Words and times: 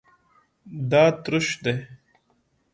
دا 0.91 1.03
تروش 1.23 1.45
دی 1.63 1.75